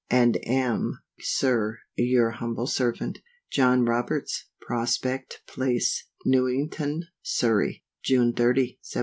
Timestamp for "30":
8.33-8.45